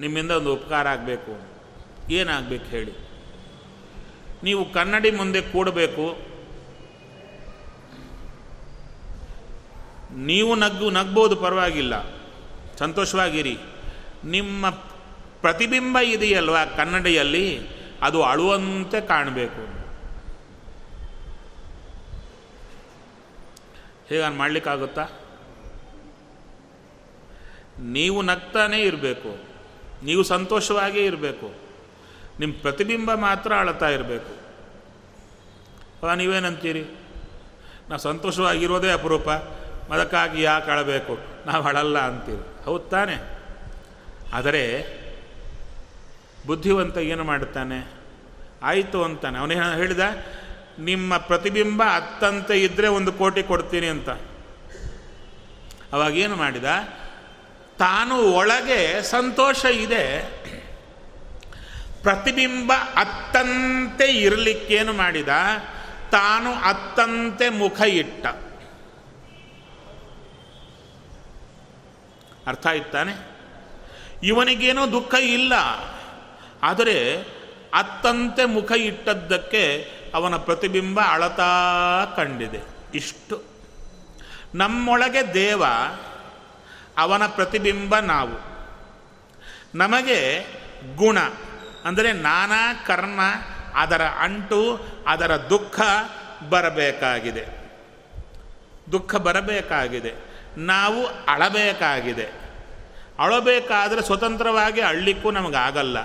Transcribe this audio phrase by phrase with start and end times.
[0.00, 1.42] ನಿಮ್ಮಿಂದ ಒಂದು ಉಪಕಾರ ಆಗಬೇಕು.
[2.10, 2.92] ಏನಾಗಬೇಕು ಹೇಳಿ.
[4.42, 6.30] ನೀವು ಕನ್ನಡಿ ಮುಂದೆ ಕೂಡಬೇಕು.
[10.16, 12.10] ನೀವು ನಗ್ಗು, ನಗ್ಬೋದು ಪರವಾಗಿಲ್ಲ.
[12.76, 13.58] ಸಂತೋಷವಾಗಿರಿ.
[14.24, 14.70] ನಿಮ್ಮ
[15.40, 17.60] ಪ್ರತಿಬಿಂಬ ಇದೆಯಲ್ವಾ ಕನ್ನಡಿಯಲ್ಲಿ?
[18.02, 19.80] ಅದು ಅಳುವಂತೆ ಕಾಣಬೇಕು.
[24.08, 25.08] ಹೇಗೆ ಮಾಡಲಿಕ್ಕಾಗುತ್ತಾ?
[27.78, 29.49] ನೀವು ನಗ್ತಾನೇ ಇರಬೇಕು.
[30.04, 31.54] ನೀವು ಸಂತೋಷವಾಗೇ ಇರಬೇಕು.
[32.40, 34.40] ನಿಮ್ಮ ಪ್ರತಿಬಿಂಬ ಮಾತ್ರ ಅಳತಾ ಇರಬೇಕು.
[36.02, 36.84] ಅವ ನೀವೇನಂತೀರಿ?
[37.88, 39.30] ನಾವು ಸಂತೋಷವಾಗಿರೋದೇ ಅಪರೂಪ.
[39.92, 41.18] ಅದಕ್ಕಾಗಿ ಯಾಕೆ ಅಳಬೇಕು?
[41.46, 42.64] ನಾವು ಅಳಲ್ಲ ಅಂತೀರಿ.
[42.64, 43.40] ಹೌದು ತಾನೆ.
[44.32, 44.86] ಆದರೆ,
[46.46, 47.90] ಬುದ್ಧಿವಂತ ಏನು ಮಾಡ್ತಾನೆ
[48.62, 49.38] ಆಯಿತು ಅಂತಾನೆ.
[49.38, 50.00] ಅವನೇ ಹೇಳಿದ,
[50.78, 54.08] ನಿಮ್ಮ ಪ್ರತಿಬಿಂಬ ಹತ್ತಂತೆ ಇದ್ದರೆ ಒಂದು ಕೋಟಿ ಕೊಡ್ತೀನಿ ಅಂತ.
[55.92, 56.64] ಅವಾಗೇನು ಮಾಡಿದ?
[57.80, 60.20] ತಾನು ಒಳಗೆ ಸಂತೋಷ ಇದೆ.
[62.02, 65.28] ಪ್ರತಿಬಿಂಬ ಅತ್ತಂತೆ ಇರಲಿಕ್ಕೇನು ಮಾಡಿದ?
[66.10, 68.26] ತಾನು ಅತ್ತಂತೆ ಮುಖ ಇಟ್ಟ.
[72.46, 73.12] ಅರ್ಥ ಆಯ್ತಾನೆ?
[74.22, 75.52] ಇವನಿಗೇನೋ ದುಃಖ ಇಲ್ಲ.
[76.62, 77.16] ಆದರೆ
[77.74, 81.52] ಅತ್ತಂತೆ ಮುಖ ಇಟ್ಟದ್ದಕ್ಕೆ ಅವನ ಪ್ರತಿಬಿಂಬ ಅಳತಾ
[82.16, 82.60] ಕಂಡಿದೆ.
[82.94, 83.42] ಇಷ್ಟು.
[84.54, 85.62] ನಮ್ಮೊಳಗೆ ದೇವ
[87.00, 88.50] ಅವನ ಪ್ರತಿಬಿಂಬ ನಾವು.
[89.74, 90.46] ನಮಗೆ
[90.96, 91.18] ಗುಣ,
[91.84, 93.20] ಅಂದರೆ ನಾನಾ ಕರ್ಮ,
[93.74, 95.80] ಅದರ ಅಂಟು, ಅದರ ದುಃಖ
[96.48, 97.60] ಬರಬೇಕಾಗಿದೆ.
[98.92, 100.14] ದುಃಖ ಬರಬೇಕಾಗಿದೆ.
[100.56, 102.24] ನಾವು ಅಳಬೇಕಾಗಿದೆ.
[103.18, 105.98] ಅಳಬೇಕಾದರೆ ಸ್ವತಂತ್ರವಾಗಿ ಅಳ್ಳಿಕ್ಕೂ ನಮಗಾಗಲ್ಲ.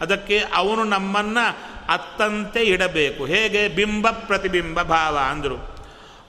[0.00, 1.58] ಅದಕ್ಕೆ ಅವನು ನಮ್ಮನ್ನು
[1.92, 3.24] ಅತ್ತಂತೆ ಇಡಬೇಕು.
[3.24, 3.68] ಹೇಗೆ?
[3.68, 5.78] ಬಿಂಬ ಪ್ರತಿಬಿಂಬ ಭಾವ ಅಂದರು.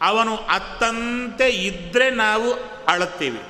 [0.01, 2.53] ಅವನು ಅತ್ತಂತೆ ಇದ್ದರೆ ನಾವು
[2.87, 3.41] ಅಳುತ್ತೀವಿ.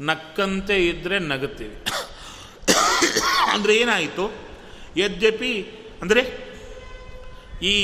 [0.00, 1.76] ನಕ್ಕಂತೆ ಇದ್ದರೆ ನಗುತ್ತೀವಿ.
[3.52, 4.24] ಅಂದರೆ ಏನಾಯಿತು?
[4.96, 5.52] ಯದ್ಯಪಿ,
[6.02, 6.22] ಅಂದರೆ
[7.62, 7.76] ಈ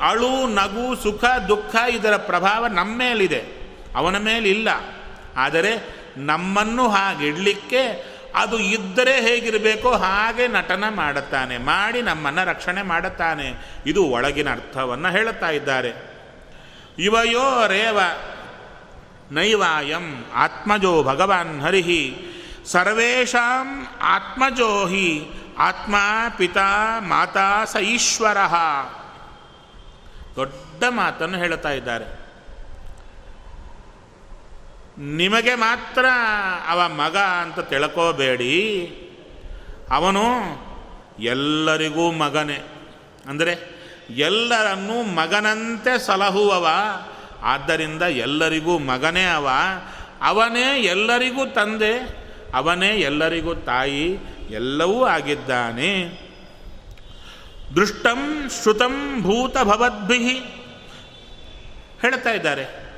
[0.00, 3.42] ಅಳು, ನಗು, ಸುಖ, ದುಃಖ ಇದರ ಪ್ರಭಾವ ನಮ್ಮ ಮೇಲಿದೆ.
[3.96, 4.68] ಅವನ ಮೇಲಿಲ್ಲ.
[5.36, 5.72] ಆದರೆ
[6.16, 7.82] ನಮ್ಮನ್ನು ಹಾಗಿಡಲಿಕ್ಕೆ
[8.34, 13.48] ಅದು ಇದ್ದರೆ ಹೇಗಿರಬೇಕೋ ಹಾಗೆ ನಟನ ಮಾಡುತ್ತಾನೆ, ಮಾಡಿ ನಮ್ಮನ್ನು ರಕ್ಷಣೆ ಮಾಡುತ್ತಾನೆ.
[13.86, 15.92] ಇದು ಒಳಗಿನ ಅರ್ಥವನ್ನು ಹೇಳುತ್ತಾ ಇದ್ದಾರೆ.
[16.98, 17.98] ಇವಯೋ ರೇವ
[19.30, 22.16] ನೈವಾಯಂ ಆತ್ಮಜೋ ಭಗವಾನ್ ಹರಿಹಿ.
[22.66, 25.94] ಸರ್ವೇಷಾಂ ಆತ್ಮಜೋ ಹಿ, ಆತ್ಮ
[26.36, 28.36] ಪಿತಾ ಮಾತಾ ಸ ಈಶ್ವರ.
[30.36, 32.20] ದೊಡ್ಡ ಮಾತನ್ನು ಹೇಳ್ತಾ ಇದ್ದಾರೆ.
[34.98, 36.04] ನಿಮಗೆ ಮಾತ್ರ
[36.68, 38.86] ಅವ ಮಗ ಅಂತ ತಿಳ್ಕೋಬೇಡಿ.
[39.90, 40.24] ಅವನು
[41.18, 42.88] ಎಲ್ಲರಿಗೂ ಮಗನೇ.
[43.28, 43.80] ಅಂದರೆ
[44.10, 46.68] ಎಲ್ಲರನ್ನೂ ಮಗನಂತೆ ಸಲಹುವವ.
[47.42, 49.48] ಆದ್ದರಿಂದ ಎಲ್ಲರಿಗೂ ಮಗನೇ ಅವ.
[50.22, 51.98] ಅವನೇ ಎಲ್ಲರಿಗೂ ತಂದೆ,
[52.54, 54.16] ಅವನೇ ಎಲ್ಲರಿಗೂ ತಾಯಿ,
[54.50, 56.04] ಎಲ್ಲವೂ ಆಗಿದ್ದಾನೆ.
[57.76, 60.38] ದೃಷ್ಟಂ ಶ್ರುತಂ ಭೂತ ಭವದ್ಭಿಹಿ
[62.00, 62.90] ಹೇಳ್ತಾ ಇದ್ದಾರೆ.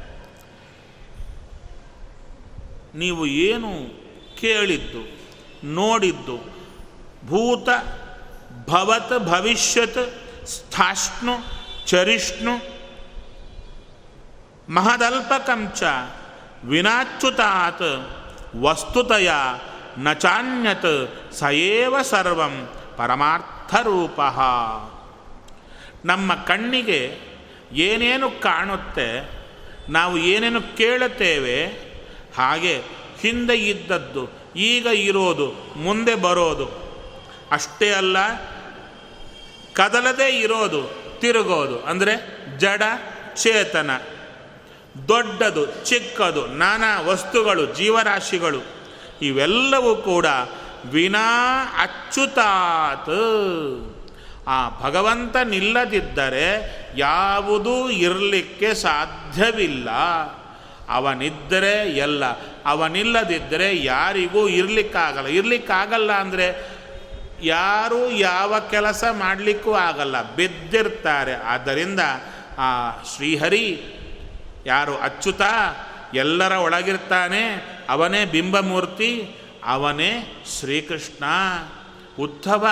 [2.95, 3.73] ನೀವು ಏನು
[4.41, 5.19] ಕೇಳಿದ್ದು,
[5.65, 6.37] ನೋಡಿದ್ದು,
[7.27, 7.69] ಭೂತ
[8.71, 10.15] ಭವತ್ ಭವಿಷ್ಯತ್
[10.47, 11.33] ಸ್ಥಾಷ್ಣು
[11.87, 12.72] ಚರಿಷ್ಣು
[14.75, 15.83] ಮಹದಲ್ಪಕಂಚ
[16.65, 17.89] ವಿನಾಚ್ಯುತಾತ್
[18.61, 19.31] ವಸ್ತುತಯ
[19.99, 20.93] ನ ಚಾನ್ಯತ್
[21.35, 22.55] ಸಯೇವ ಸರ್ವಂ
[22.97, 24.21] ಪರಮಾರ್ಥರೂಪ.
[26.05, 27.01] ನಮ್ಮ ಕಣ್ಣಿಗೆ
[27.87, 29.09] ಏನೇನು ಕಾಣುತ್ತೆ,
[29.89, 31.57] ನಾವು ಏನೇನು ಕೇಳುತ್ತೇವೆ,
[32.39, 32.75] ಹಾಗೆ
[33.21, 34.23] ಹಿಂದೆ ಇದ್ದದ್ದು,
[34.71, 35.47] ಈಗ ಇರೋದು,
[35.77, 36.67] ಮುಂದೆ ಬರೋದು,
[37.53, 38.17] ಅಷ್ಟೇ ಅಲ್ಲ,
[39.73, 40.83] ಕದಲದೇ ಇರೋದು,
[41.21, 42.15] ತಿರುಗೋದು, ಅಂದರೆ
[42.59, 42.83] ಜಡ
[43.35, 43.91] ಚೇತನ.
[45.09, 48.63] ದೊಡ್ಡದು, ಚಿಕ್ಕದು, ನಾನಾ ವಸ್ತುಗಳು, ಜೀವರಾಶಿಗಳು,
[49.23, 50.27] ಇವೆಲ್ಲವೂ ಕೂಡ
[50.91, 53.11] ವಿನಾ ಅಚ್ಚುತಾತ್
[54.49, 56.47] ಆ ಭಗವಂತ ನಿಲ್ಲದಿದ್ದರೆ
[56.97, 59.91] ಯಾವುದೂ ಇರಲಿಕ್ಕೆ ಸಾಧ್ಯವಿಲ್ಲ.
[60.89, 62.25] ಅವನಿದ್ದರೆ ಎಲ್ಲ,
[62.67, 65.29] ಅವನಿಲ್ಲದಿದ್ದರೆ ಯಾರಿಗೂ ಇರಲಿಕ್ಕಾಗಲ್ಲ.
[65.29, 66.67] ಇರಲಿಕ್ಕಾಗಲ್ಲ ಅಂದರೆ
[67.43, 70.35] ಯಾರು ಯಾವ ಕೆಲಸ ಮಾಡಲಿಕ್ಕೂ ಆಗಲ್ಲ.
[70.35, 71.35] ಬಿದ್ದಿರ್ತಾರೆ.
[71.35, 72.01] ಆದ್ದರಿಂದ
[72.59, 73.83] ಆ ಶ್ರೀಹರಿ
[74.67, 75.43] ಯಾರು ಅಚ್ಚುತ
[76.15, 77.45] ಎಲ್ಲರ ಒಳಗಿರ್ತಾನೆ.
[77.89, 81.25] ಅವನೇ ಬಿಂಬಮೂರ್ತಿ, ಅವನೇ ಶ್ರೀಕೃಷ್ಣ.
[82.19, 82.69] ಉದ್ಧವ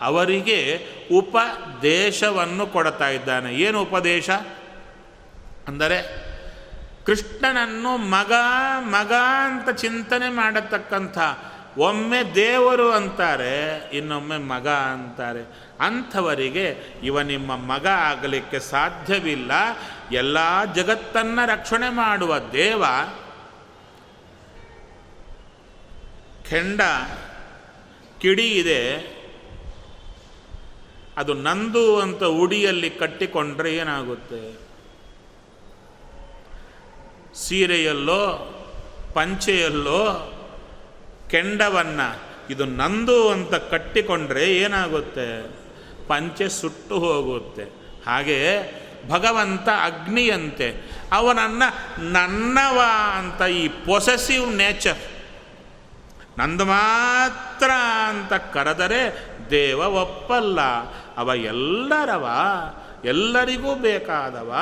[0.00, 3.54] ಅವರಿಗೆ ಉಪದೇಶವನ್ನು ಕೊಡ್ತಾ ಇದ್ದಾನೆ.
[3.54, 4.30] ಏನು ಉಪದೇಶ?
[5.68, 6.32] ಅಂದರೆ
[7.06, 8.32] ಕೃಷ್ಣನನ್ನು ಮಗ
[8.78, 9.12] ಮಗ
[9.44, 11.18] ಅಂತ ಚಿಂತನೆ ಮಾಡತಕ್ಕಂಥ
[11.78, 15.42] ಒಮ್ಮೆ ದೇವರು ಅಂತಾರೆ, ಇನ್ನೊಮ್ಮೆ ಮಗ ಅಂತಾರೆ.
[15.80, 19.52] ಅಂಥವರಿಗೆ ಇವ ನಿಮ್ಮ ಮಗ ಆಗಲಿಕ್ಕೆ ಸಾಧ್ಯವಿಲ್ಲ.
[20.12, 22.84] ಎಲ್ಲ ಜಗತ್ತನ್ನು ರಕ್ಷಣೆ ಮಾಡುವ ದೇವ
[26.50, 26.80] ಕೆಂಡ,
[28.20, 29.12] ಕಿಡಿ ಇದೆ.
[31.16, 34.72] ಅದು ನಂದು ಅಂತ ಉಡಿಯಲ್ಲಿ ಕಟ್ಟಿಕೊಂಡ್ರೆ ಏನಾಗುತ್ತೆ?
[37.34, 38.48] ಸೀರೆಯಲ್ಲೋ,
[39.14, 40.31] ಪಂಚೆಯಲ್ಲೋ
[41.32, 45.56] ಕೆಂಡವನ್ನು ಇದು ನಂದು ಅಂತ ಕಟ್ಟಿಕೊಂಡ್ರೆ ಏನಾಗುತ್ತೆ?
[46.08, 47.64] ಪಂಚೆ ಸುಟ್ಟು ಹೋಗುತ್ತೆ.
[48.06, 48.58] ಹಾಗೆ
[49.08, 50.90] ಭಗವಂತ ಅಗ್ನಿಯಂತೆ.
[51.12, 52.80] ಅವನನ್ನು ನನ್ನವ
[53.18, 54.98] ಅಂತ ಈ ಪೊಸೆಸಿವ್ ನೇಚರ್
[56.38, 57.70] ನಂದು ಮಾತ್ರ
[58.08, 60.60] ಅಂತ ಕರೆದರೆ ದೇವ ಒಪ್ಪಲ್ಲ.
[61.16, 62.28] ಅವ ಎಲ್ಲರವ
[63.04, 64.54] ಎಲ್ಲರಿಗೂ ಬೇಕಾದವ.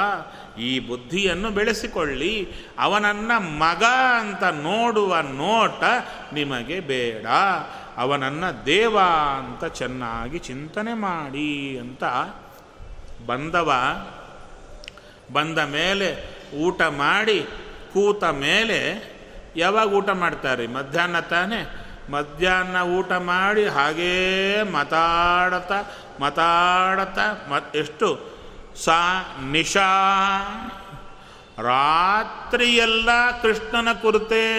[0.58, 2.48] ಈ ಬುದ್ಧಿಯನ್ನು ಬೆಳೆಸಿಕೊಳ್ಳಿ.
[2.78, 3.84] ಅವನನ್ನು ಮಗ
[4.19, 5.84] ಅಂತ ನೋಡುವ ನೋಟ
[6.32, 7.26] ನಿಮಗೆ ಬೇಡ.
[7.96, 8.98] ಅವನನ್ನು ದೇವ
[9.38, 12.04] ಅಂತ ಚೆನ್ನಾಗಿ ಚಿಂತನೆ ಮಾಡಿ ಅಂತ
[13.26, 13.72] ಬಂದವ.
[15.32, 17.46] ಬಂದ ಮೇಲೆ ಊಟ ಮಾಡಿ
[17.93, 19.10] ಕೂತ ಮೇಲೆ
[19.56, 20.66] ಯಾವಾಗ ಊಟ ಮಾಡ್ತಾರೆ?
[20.66, 21.80] ಮಧ್ಯಾಹ್ನ ತಾನೇ?
[22.10, 25.72] ಮಧ್ಯಾಹ್ನ ಊಟ ಮಾಡಿ ಹಾಗೇ ಮಾತಾಡತ
[26.20, 27.18] ಮಾತಾಡತ,
[27.48, 28.30] ಮತ್ ಎಷ್ಟು?
[28.76, 29.86] ಸಾ, ನಿಶಾ.
[31.58, 33.08] ರಾತ್ರಿಯೆಲ್ಲ
[33.42, 34.56] ಕೃಷ್ಣನ ಕುರಿತೇ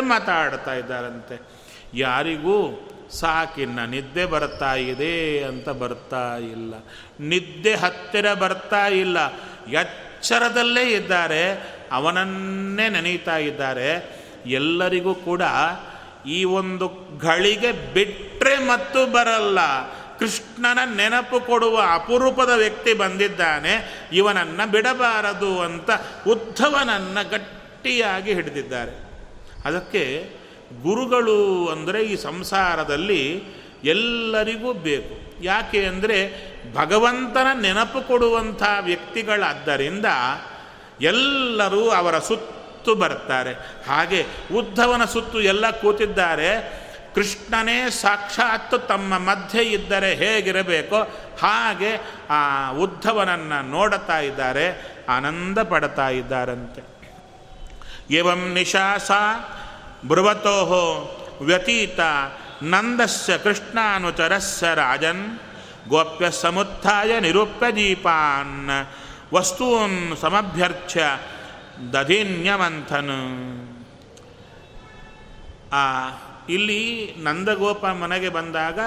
[0.00, 1.40] ಮಾತಾಡ್ತಾ ಇದ್ದಾರಂತೆ.
[1.94, 6.74] ಯಾರಿಗೂ ಸಾಕಿನ್ನ ನಿದ್ದೆ ಬರ್ತಾ ಇದೆ ಅಂತ ಬರ್ತಾ ಇಲ್ಲ.
[7.20, 9.18] ನಿದ್ದೆ ಹತ್ತಿರ ಬರ್ತಾ ಇಲ್ಲ.
[9.68, 11.52] ಎಚ್ಚರದಲ್ಲೇ ಇದ್ದಾರೆ.
[11.92, 14.20] ಅವನನ್ನೇ ನೆನೀತಾ ಇದ್ದಾರೆ.
[14.46, 15.42] ಎಲ್ಲರಿಗೂ ಕೂಡ
[16.26, 16.88] ಈ ಒಂದು
[17.18, 19.58] ಗಳಿಗೆ ಬಿಟ್ಟರೆ ಮತ್ತು ಬರಲ್ಲ.
[20.18, 24.06] ಕೃಷ್ಣನ ನೆನಪು ಕೊಡುವ ಅಪರೂಪದ ವ್ಯಕ್ತಿ ಬಂದಿದ್ದಾನೆ.
[24.12, 25.90] ಇವನನ್ನು ಬಿಡಬಾರದು ಅಂತ
[26.26, 29.10] ಉದ್ಧವನನ್ನು ಗಟ್ಟಿಯಾಗಿ ಹಿಡಿದಿದ್ದಾರೆ.
[29.64, 30.30] ಅದಕ್ಕೆ
[30.82, 33.42] ಗುರುಗಳು ಅಂದರೆ ಈ ಸಂಸಾರದಲ್ಲಿ
[33.84, 35.42] ಎಲ್ಲರಿಗೂ ಬೇಕು.
[35.42, 36.18] ಯಾಕೆ ಅಂದರೆ
[36.74, 40.06] ಭಗವಂತನ ನೆನಪು ಕೊಡುವಂಥ ವ್ಯಕ್ತಿಗಳಾದ್ದರಿಂದ
[41.00, 43.52] ಎಲ್ಲರೂ ಅವರ ಸುತ್ತು ಬರ್ತಾರೆ
[43.86, 46.50] ಹಾಗೆ ಉದ್ಧವನ ಸುತ್ತು ಎಲ್ಲ ಕೂತಿದ್ದಾರೆ.
[47.14, 51.02] ಕೃಷ್ಣನೇ ಸಾಕ್ಷಾತ್ ತಮ್ಮ ಮಧ್ಯೆ ಇದ್ದರೆ ಹೇಗಿರಬೇಕೋ
[51.42, 52.00] ಹಾಗೆ
[52.30, 54.66] ಆ ಉದ್ಧವನನ್ನು ನೋಡುತ್ತಾ ಇದ್ದಾರೆ,
[55.08, 56.82] ಆನಂದ ಪಡ್ತಾ ಇದ್ದಾರಂತೆ.
[58.14, 59.10] ಏವಂ ನಿಶಾಸ
[60.08, 60.58] ಬೃವತೋ
[61.42, 62.00] ವ್ಯತೀತ
[62.62, 65.38] ನಂದಸ್ಯ ಕೃಷ್ಣಾನುಚರಸ್ಯ ರಾಜನ್
[65.88, 68.86] ಗೋಪ್ಯ ಸಮುತ್ಥಾಯ ನಿರೂಪ್ಯ ದೀಪಾನ್
[69.34, 71.04] ವಸ್ತೂನ್ ಸಮಭ್ಯರ್ಚ್ಯ
[71.92, 73.76] ದಧಿನ್ಯಮಂಥನ್
[75.72, 76.10] ಆ,
[76.48, 78.78] ಇಲ್ಲಿ ನಂದಗೋಪ ಮನೆಗೆ ಬಂದಾಗ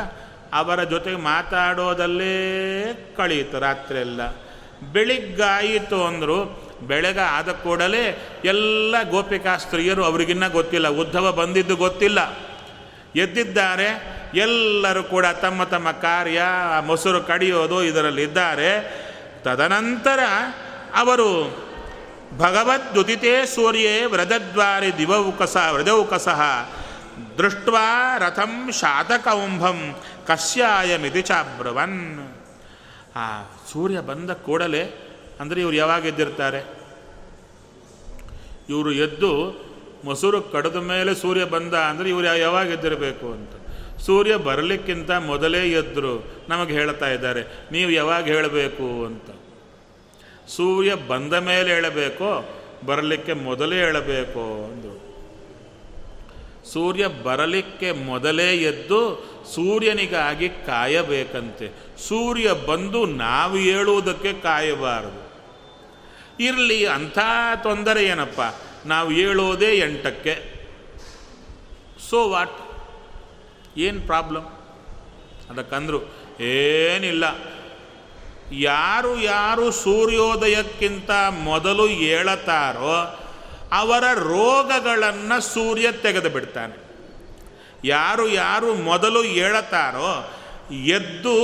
[0.54, 2.34] ಅವರ ಜೊತೆಗೆ ಮಾತಾಡೋದಲ್ಲೇ
[3.18, 4.22] ಕಳೆಯಿತು ರಾತ್ರಿಯೆಲ್ಲ
[4.92, 12.38] ಬೆಳಿಗ್ಗಾಯಿತು ಅಂದರು, ಬೆಳಗ ಆದ ಕೂಡಲೇ ಎಲ್ಲ ಗೋಪಿಕಾ ಸ್ತ್ರೀಯರು ಅವರಿಗಿನ್ನ ಗೊತ್ತಿಲ್ಲ, ಉದ್ಧವ ಬಂದಿದ್ದು ಗೊತ್ತಿಲ್ಲ.
[13.16, 13.88] ಎದ್ದಿದ್ದಾರೆ,
[14.36, 16.42] ಎಲ್ಲರೂ ಕೂಡ ತಮ್ಮ ತಮ್ಮ ಕಾರ್ಯ,
[16.82, 19.04] ಮೊಸರು ಕಡಿಯೋದು ಇದರಲ್ಲಿದ್ದಾರೆ.
[19.44, 20.20] ತದನಂತರ
[20.96, 21.63] ಅವರು
[22.38, 26.28] ಭಗವದ್ದುದಿತೆ ಸೂರ್ಯೇ ವ್ರತದ್ವಾರಿ ದಿವೌಕಸ ವ್ರದೌಕಸ
[27.38, 29.96] ದೃಷ್ಟ್ವಾ ರಥಂ ಶಾತಕೌಂಭಂ
[30.28, 32.30] ಕಶ್ಯಾಯಮಿತಿ ಚಾಬ್ರವನ್
[33.16, 33.44] ಆ,
[33.74, 34.84] ಸೂರ್ಯ ಬಂದ ಕೂಡಲೇ,
[35.40, 36.64] ಅಂದರೆ ಇವರು ಯಾವಾಗ ಎದ್ದಿರ್ತಾರೆ?
[38.70, 39.62] ಇವರು ಎದ್ದು
[40.04, 43.54] ಮೊಸರು ಕಡದ ಮೇಲೆ ಸೂರ್ಯ ಬಂದ, ಅಂದರೆ ಇವರು ಯಾವಾಗ ಎದ್ದಿರಬೇಕು ಅಂತ.
[44.06, 49.30] ಸೂರ್ಯ ಬರಲಿಕ್ಕಿಂತ ಮೊದಲೇ ಎದ್ದರು ನಮಗೆ ಹೇಳ್ತಾ ಇದ್ದಾರೆ, ನೀವು ಯಾವಾಗ ಹೇಳಬೇಕು ಅಂತ.
[50.48, 55.04] ಸೂರ್ಯ ಬಂದ ಮೇಲೆ ಹೇಳಬೇಕೋ, ಬರಲಿಕ್ಕೆ ಮೊದಲೇ ಹೇಳಬೇಕು ಅಂದರು
[56.74, 61.70] ಸೂರ್ಯ ಬರಲಿಕ್ಕೆ ಮೊದಲೇ ಎದ್ದು ಸೂರ್ಯನಿಗಾಗಿ ಕಾಯಬೇಕಂತೆ.
[61.98, 65.34] ಸೂರ್ಯ ಬಂದು ನಾವು ಹೇಳುವುದಕ್ಕೆ ಕಾಯಬಾರದು.
[66.44, 67.20] ಇರಲಿ, ಅಂಥ
[67.64, 68.40] ತೊಂದರೆ ಏನಪ್ಪ?
[68.86, 70.54] ನಾವು ಹೇಳೋದೇ ಎಂಟಕ್ಕೆ.
[72.10, 72.60] ಸೊ ವಾಟ್
[73.78, 74.46] ಏನು ಪ್ರಾಬ್ಲಮ್
[75.50, 76.00] ಅದಕ್ಕಂದ್ರು,
[76.44, 77.53] ಏನಿಲ್ಲ.
[78.60, 83.20] ಯಾರು ಯಾರು ಸೂರ್ಯೋದಯಕ್ಕಿಂತ ಮೊದಲು ಏಳತಾರೋ
[83.72, 86.84] ಅವರ ರೋಗಗಳನ್ನು ಸೂರ್ಯ ತೆಗೆದು ಬಿಡ್ತಾನೆ.
[87.86, 90.34] ಯಾರು ಯಾರು ಮೊದಲು ಏಳತಾರೋ
[90.74, 91.36] ಎದ್ದು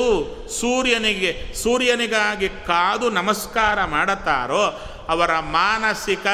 [0.60, 6.26] ಸೂರ್ಯನಿಗೆ, ಸೂರ್ಯನಿಗಾಗಿ ಕಾದು ನಮಸ್ಕಾರ ಮಾಡುತ್ತಾರೋ ಅವರ ಮಾನಸಿಕ,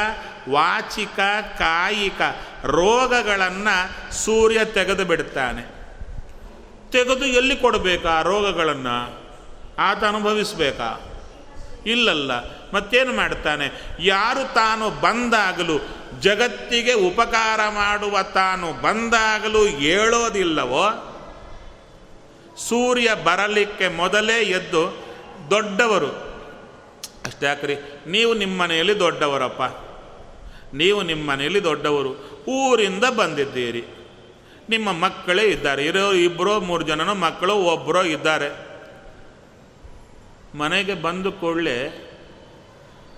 [0.50, 1.20] ವಾಚಿಕ,
[1.60, 2.22] ಕಾಯಿಕ
[2.66, 5.62] ರೋಗಗಳನ್ನು ಸೂರ್ಯ ತೆಗೆದು ಬಿಡ್ತಾನೆ.
[6.92, 9.25] ತೆಗೆದು ಎಲ್ಲಿ ಕೊಡಬೇಕು ಆ ರೋಗಗಳನ್ನು?
[9.80, 11.12] ಆತ ಅನುಭವಿಸಬೇಕಾ?
[11.86, 12.32] ಇಲ್ಲಲ್ಲ.
[12.74, 13.96] ಮತ್ತೇನು ಮಾಡ್ತಾನೆ?
[14.00, 15.80] ಯಾರು ತಾನು ಬಂದಾಗಲೂ,
[16.20, 21.12] ಜಗತ್ತಿಗೆ ಉಪಕಾರ ಮಾಡುವ ತಾನು ಬಂದಾಗಲೂ ಹೇಳೋದಿಲ್ಲವೋ?
[22.58, 25.06] ಸೂರ್ಯ ಬರಲಿಕ್ಕೆ ಮೊದಲೇ ಎದ್ದು,
[25.50, 26.08] ದೊಡ್ಡವರು,
[27.26, 27.76] ಅಷ್ಟೇ ಯಾಕ್ರಿ?
[28.08, 29.62] ನೀವು ನಿಮ್ಮ ಮನೆಯಲ್ಲಿ ದೊಡ್ಡವರಪ್ಪ.
[30.76, 32.44] ನೀವು ನಿಮ್ಮ ಮನೆಯಲ್ಲಿ ದೊಡ್ಡವರು.
[32.48, 33.84] ಊರಿಂದ ಬಂದಿದ್ದೀರಿ.
[34.70, 35.86] ನಿಮ್ಮ ಮಕ್ಕಳೇ ಇದ್ದಾರೆ.
[35.86, 38.65] ಇರೋ ಇಬ್ಬರೋ ಮೂರು ಜನನೋ ಮಕ್ಕಳು ಒಬ್ಬರೋ ಇದ್ದಾರೆ.
[40.56, 42.10] ಮನೆಗೆ ಬಂದು ಕೂಡಲೇ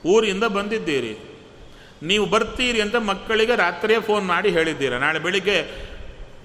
[0.05, 1.17] ಊರಿಂದ ಬಂದಿದ್ದೀರಿ.
[2.03, 4.97] ನೀವು ಬರ್ತೀರಿ ಅಂತ ಮಕ್ಕಳಿಗೆ ರಾತ್ರಿಯೇ ಫೋನ್ ಮಾಡಿ ಹೇಳಿದ್ದೀರ?
[4.97, 5.87] ನಾಳೆ ಬೆಳಿಗ್ಗೆ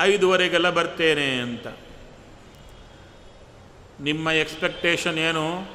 [0.00, 1.66] ಐದುವರೆಗೆಲ್ಲ ಬರ್ತೇನೆ ಅಂತ.
[4.00, 5.70] ನಿಮ್ಮ ಎಕ್ಸ್ಪೆಕ್ಟೇಷನ್ ಏನು?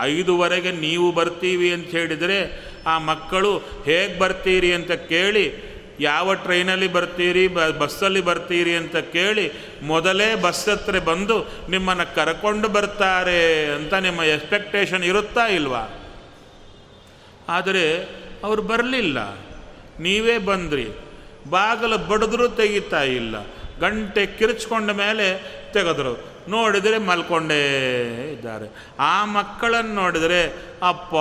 [0.00, 5.67] ಐದುವರೆಗೆ ನೀವು ಬರ್ತೀವಿ ಅಂತ ಹೇಳಿದರೆ ಆ ಮಕ್ಕಳು ಹೇಗೆ ಬರ್ತೀರಿ ಅಂತ ಕೇಳಿ
[6.00, 9.50] ಯಾವ ಟ್ರೈನಲ್ಲಿ ಬರ್ತೀರಿ, ಬ, ಬಸ್ಸಲ್ಲಿ ಬರ್ತೀರಿ ಅಂತ ಕೇಳಿ
[9.82, 16.12] ಮೊದಲೇ ಬಸ್ ಹತ್ರ ಬಂದು ನಿಮ್ಮನ್ನು ಕರ್ಕೊಂಡು ಬರ್ತಾರೆ ಅಂತ ನಿಮ್ಮ ಎಕ್ಸ್ಪೆಕ್ಟೇಷನ್ ಇರುತ್ತಾ ಇಲ್ವಾ?
[17.48, 18.02] ಆದರೆ
[18.44, 19.34] ಅವರು ಬರಲಿಲ್ಲ.
[20.00, 20.86] ನೀವೇ ಬಂದ್ರಿ.
[21.50, 23.46] ಬಾಗಿಲು ಬಡಿದ್ರೂ ತೆಗಿತಾ ಇಲ್ಲ.
[23.80, 26.38] ಗಂಟೆ ಕಿರ್ಚ್ಕೊಂಡ ಮೇಲೆ ತೆಗೆದ್ರು.
[26.48, 28.86] ನೋಡಿದರೆ ಮಲ್ಕೊಂಡೇ ಇದ್ದಾರೆ.
[28.98, 31.14] ಆ ಮಕ್ಕಳನ್ನು ನೋಡಿದರೆ, ಅಪ್ಪ,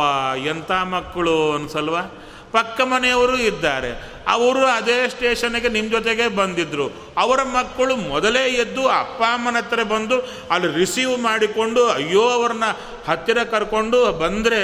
[0.47, 1.53] ಎಂಥ ಮಕ್ಕಳು?
[1.53, 2.01] ಅನ್ಸಲ್ವಾ?
[2.51, 4.17] ಪಕ್ಕ ಮನೆಯವರು ಇದ್ದಾರೆ.
[4.27, 10.77] ಅವರು ಅದೇ ಸ್ಟೇಷನ್ಗೆ ನಿಮ್ಮ ಜೊತೆಗೆ ಬಂದಿದ್ದರು ಅವರ ಮಕ್ಕಳು ಮೊದಲೇ ಎದ್ದು ಅಪ್ಪ ಅಮ್ಮನ ಹತ್ರ ಬಂದು ಅಲ್ಲಿ
[10.77, 12.63] ರಿಸೀವ್ ಮಾಡಿಕೊಂಡು, ಅಯ್ಯೋ, ಅವ್ರನ್ನ
[13.07, 14.63] ಹತ್ತಿರ ಕರ್ಕೊಂಡು ಬಂದರೆ,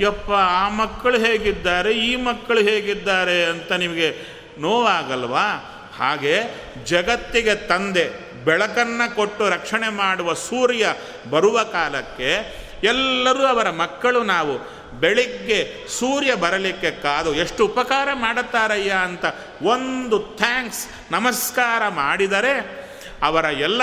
[0.00, 1.92] ಯಪ್ಪ, ಆ ಮಕ್ಕಳು ಹೇಗಿದ್ದಾರೆ?
[1.92, 3.44] ಈ ಮಕ್ಕಳು ಹೇಗಿದ್ದಾರೆ?
[3.44, 4.14] ಅಂತ ನಿಮಗೆ
[4.58, 5.68] ನೋವಾಗಲ್ವಾ?
[5.98, 6.40] ಹಾಗೆ
[6.84, 10.94] ಜಗತ್ತಿಗೆ ತಂದೆ, ಬೆಳಕನ್ನು ಕೊಟ್ಟು ರಕ್ಷಣೆ ಮಾಡುವ ಸೂರ್ಯ
[11.30, 14.81] ಬರುವ ಕಾಲಕ್ಕೆ ಎಲ್ಲರೂ ಅವರ ಮಕ್ಕಳು ನಾವು.
[15.00, 19.24] ಬೆಳಿಗ್ಗೆ ಸೂರ್ಯ ಬರಲಿಕ್ಕೆ ಕಾದು ಎಷ್ಟು ಉಪಕಾರ ಮಾಡುತ್ತಾರಯ್ಯ ಅಂತ
[19.62, 22.82] ಒಂದು ಥ್ಯಾಂಕ್ಸ್, ನಮಸ್ಕಾರ ಮಾಡಿದರೆ
[23.22, 23.82] ಅವರ ಎಲ್ಲ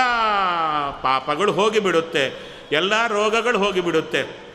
[1.01, 2.33] ಪಾಪಗಳು ಹೋಗಿಬಿಡುತ್ತೆ,
[2.71, 4.49] ಎಲ್ಲ ರೋಗಗಳು ಹೋಗಿಬಿಡುತ್ತೆ.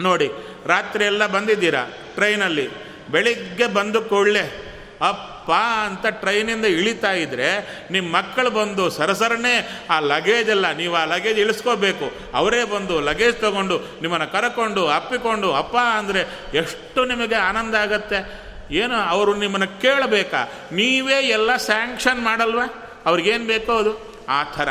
[0.00, 0.30] ನೋಡಿ,
[0.66, 1.84] ರಾತ್ರಿ ಎಲ್ಲ ಬಂದಿದ್ದೀರಾ?
[2.14, 2.68] ಟ್ರೈನಲ್ಲಿ.
[3.10, 4.65] ಬೆಳಿಗ್ಗೆ ಬಂದು ಕೂಡಲೇ
[5.00, 5.50] ಅಪ್ಪ
[5.84, 12.12] ಅಂತ ಟ್ರೈನಿಂದ ಇಳಿತಾ ಇದ್ರೆ ನಿಮ್ಮ ಮಕ್ಕಳು ಬಂದು ಸರಸರನೆ ಆ ಲಗೇಜ್ ಎಲ್ಲ ನೀವು ಆ ಲಗೇಜ್ ಇಳಿಸ್ಕೋಬೇಕು.
[12.34, 18.46] ಅವರೇ ಬಂದು ಲಗೇಜ್ ತಗೊಂಡು ನಿಮ್ಮನ್ನು ಕರ್ಕೊಂಡು, ಅಪ್ಪಿಕೊಂಡು, ಅಪ್ಪ ಅಂದರೆ ಎಷ್ಟು ನಿಮಗೆ ಆನಂದ ಆಗತ್ತೆ?
[18.70, 20.52] ಏನು, ಅವರು ನಿಮ್ಮನ್ನು ಕೇಳಬೇಕಾ?
[20.72, 22.60] ನೀವೇ ಎಲ್ಲ ಸ್ಯಾಂಕ್ಷನ್ ಮಾಡಲ್ವ?
[23.06, 24.16] ಅವ್ರಿಗೇನು ಬೇಕೋ ಅದು?
[24.28, 24.68] ಆ ಥರ.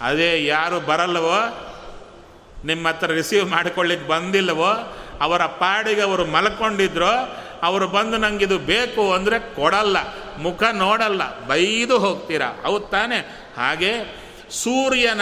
[0.00, 1.68] ಅದೇ ಯಾರು ಬರಲ್ಲವೋ
[2.64, 9.96] ನಿಮ್ಮ ಹತ್ರ ರಿಸೀವ್ ಮಾಡಿಕೊಳ್ಳಿಕ್ಕೆ ಬಂದಿಲ್ಲವೋ ಅವರ ಪಾಡಿಗೆ ಅವರು ಮಲ್ಕೊಂಡಿದ್ರೋ ಅವರು ಬಂದು ನನಗಿದು ಬೇಕು ಅಂದರೆ ಕೊಡಲ್ಲ,
[10.38, 12.48] ಮುಖ ನೋಡಲ್ಲ, ಬೈದು ಹೋಗ್ತೀರಾ?
[12.62, 13.18] ಹೌದು ತಾನೆ?
[13.56, 13.92] ಹಾಗೆ
[14.50, 15.20] ಸೂರ್ಯನ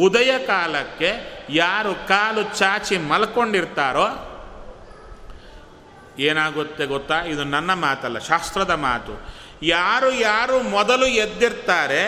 [0.00, 1.10] ಉದಯ ಕಾಲಕ್ಕೆ
[1.50, 4.08] ಯಾರು ಕಾಲು ಚಾಚಿ ಮಲ್ಕೊಂಡಿರ್ತಾರೋ,
[6.18, 7.18] ಏನಾಗುತ್ತೆ ಗೊತ್ತಾ?
[7.22, 9.14] ಇದು ನನ್ನ ಮಾತಲ್ಲ, ಶಾಸ್ತ್ರದ ಮಾತು.
[9.62, 12.02] ಯಾರು ಯಾರು ಮೊದಲು ಎದ್ದಿರ್ತಾರೆ,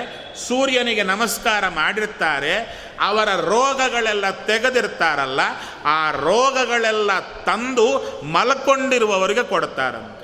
[0.48, 2.54] ಸೂರ್ಯನಿಗೆ ನಮಸ್ಕಾರ ಮಾಡಿರ್ತಾರೆ
[3.00, 5.40] ಅವರ ರೋಗಗಳೆಲ್ಲ ತೆಗೆದಿರ್ತಾರಲ್ಲ,
[5.84, 7.86] ಆ ರೋಗಗಳೆಲ್ಲ ತಂದು
[8.24, 10.20] ಮಲ್ಕೊಂಡಿರುವವರಿಗೆ ಕೊಡ್ತಾರಂತೆ.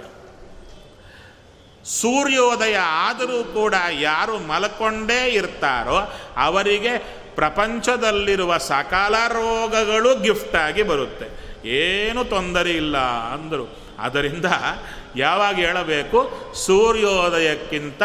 [1.89, 5.99] ಸೂರ್ಯೋದಯ ಆದರೂ ಕೂಡ ಯಾರು ಮಲ್ಕೊಂಡೇ ಇರ್ತಾರೋ
[6.37, 6.99] ಅವರಿಗೆ
[7.35, 11.47] ಪ್ರಪಂಚದಲ್ಲಿರುವ ಸಕಾಲ ರೋಗಗಳು ಗಿಫ್ಟಾಗಿ ಬರುತ್ತೆ.
[11.69, 12.99] ಏನು ತೊಂದರೆ ಇಲ್ಲ
[13.33, 13.87] ಅಂದರು.
[13.99, 14.45] ಅದರಿಂದ
[15.17, 16.19] ಯಾವಾಗ ಹೇಳಬೇಕು?
[16.55, 18.03] ಸೂರ್ಯೋದಯಕ್ಕಿಂತ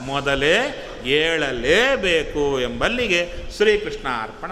[0.00, 4.50] ಮೊದಲೇ ಏಳಲೇಬೇಕು ಎಂಬಲ್ಲಿಗೆ ಶ್ರೀಕೃಷ್ಣ ಅರ್ಪಣ